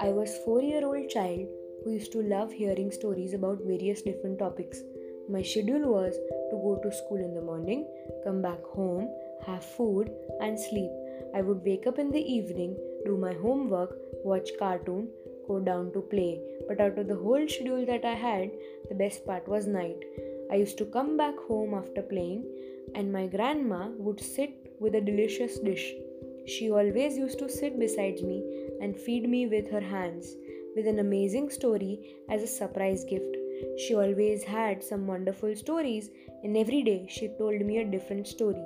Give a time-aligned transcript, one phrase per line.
[0.00, 1.48] I was 4-year-old child
[1.82, 4.78] who used to love hearing stories about various different topics.
[5.28, 6.14] My schedule was
[6.50, 7.88] to go to school in the morning,
[8.22, 9.08] come back home,
[9.44, 10.92] have food and sleep.
[11.34, 15.08] I would wake up in the evening, do my homework, watch cartoon,
[15.48, 16.40] go down to play.
[16.68, 18.52] But out of the whole schedule that I had,
[18.88, 20.04] the best part was night.
[20.50, 22.44] I used to come back home after playing
[22.94, 25.92] and my grandma would sit with a delicious dish.
[26.46, 28.42] She always used to sit beside me
[28.80, 30.36] and feed me with her hands
[30.76, 33.36] with an amazing story as a surprise gift.
[33.78, 36.10] She always had some wonderful stories,
[36.44, 38.64] and every day she told me a different story.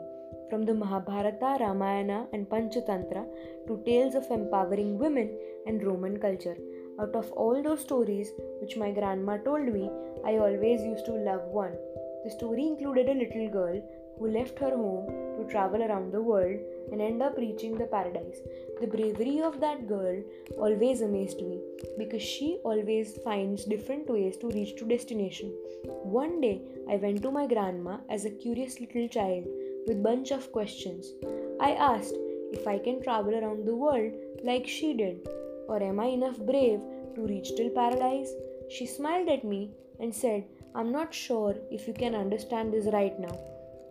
[0.50, 3.24] From the Mahabharata, Ramayana, and Panchatantra
[3.68, 5.30] to tales of empowering women
[5.66, 6.56] and Roman culture.
[6.98, 9.90] Out of all those stories which my grandma told me,
[10.24, 11.76] I always used to love one.
[12.24, 13.82] The story included a little girl
[14.18, 15.06] who left her home
[15.38, 16.58] to travel around the world
[16.92, 18.40] and end up reaching the paradise.
[18.80, 20.22] The bravery of that girl
[20.58, 21.60] always amazed me
[21.96, 25.54] because she always finds different ways to reach to destination.
[26.02, 29.46] One day I went to my grandma as a curious little child
[29.86, 31.12] with bunch of questions.
[31.58, 32.14] I asked
[32.52, 34.12] if I can travel around the world
[34.42, 35.26] like she did
[35.70, 36.80] or am I enough brave
[37.14, 38.32] to reach till paradise?
[38.68, 43.18] She smiled at me and said, I'm not sure if you can understand this right
[43.18, 43.38] now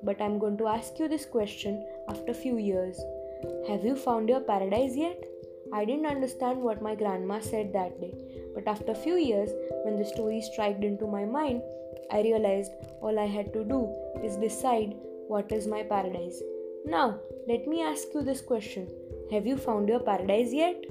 [0.03, 2.99] but I'm going to ask you this question after few years.
[3.67, 5.23] Have you found your paradise yet?
[5.73, 8.13] I didn't understand what my grandma said that day,
[8.55, 9.51] but after few years,
[9.83, 11.61] when the story struck into my mind,
[12.11, 12.71] I realized
[13.01, 13.93] all I had to do
[14.23, 14.95] is decide
[15.27, 16.41] what is my paradise.
[16.85, 18.89] Now, let me ask you this question
[19.31, 20.83] Have you found your paradise yet?